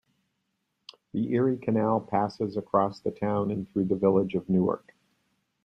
[1.13, 4.95] The Erie Canal passes across the town and through the Village of Newark.